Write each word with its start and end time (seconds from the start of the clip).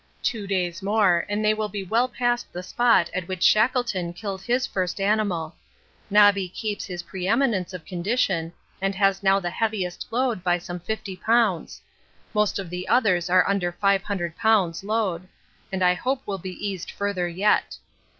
Two 0.23 0.47
days 0.47 0.81
more 0.81 1.27
and 1.29 1.45
they 1.45 1.53
will 1.53 1.69
be 1.69 1.83
well 1.83 2.07
past 2.07 2.51
the 2.51 2.63
spot 2.63 3.11
at 3.13 3.27
which 3.27 3.43
Shackleton 3.43 4.13
killed 4.13 4.41
his 4.41 4.65
first 4.65 4.99
animal. 4.99 5.53
Nobby 6.09 6.49
keeps 6.49 6.85
his 6.87 7.03
pre 7.03 7.27
eminence 7.27 7.71
of 7.71 7.85
condition 7.85 8.51
and 8.81 8.95
has 8.95 9.21
now 9.21 9.39
the 9.39 9.51
heaviest 9.51 10.07
load 10.09 10.43
by 10.43 10.57
some 10.57 10.79
50 10.79 11.17
lbs.; 11.17 11.81
most 12.33 12.57
of 12.57 12.71
the 12.71 12.87
others 12.87 13.29
are 13.29 13.47
under 13.47 13.71
500 13.71 14.35
lbs. 14.39 14.83
load, 14.83 15.27
and 15.71 15.83
I 15.83 15.93
hope 15.93 16.25
will 16.25 16.39
be 16.39 16.67
eased 16.67 16.89
further 16.89 17.27
yet. 17.27 17.77